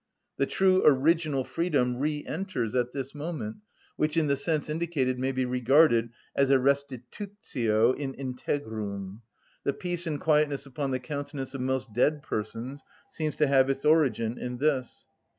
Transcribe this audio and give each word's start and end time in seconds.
The 0.37 0.47
true 0.47 0.81
original 0.83 1.43
freedom 1.43 1.97
re‐enters 1.97 2.73
at 2.73 2.91
this 2.91 3.13
moment, 3.13 3.57
which, 3.97 4.17
in 4.17 4.25
the 4.25 4.35
sense 4.35 4.67
indicated, 4.67 5.19
may 5.19 5.31
be 5.31 5.45
regarded 5.45 6.09
as 6.35 6.49
a 6.49 6.55
restitutio 6.55 7.95
in 7.95 8.15
integrum. 8.15 9.21
The 9.63 9.73
peace 9.73 10.07
and 10.07 10.19
quietness 10.19 10.65
upon 10.65 10.89
the 10.89 10.99
countenance 10.99 11.53
of 11.53 11.61
most 11.61 11.93
dead 11.93 12.23
persons 12.23 12.83
seems 13.11 13.35
to 13.35 13.45
have 13.45 13.69
its 13.69 13.85
origin 13.85 14.39
in 14.39 14.57
this. 14.57 15.05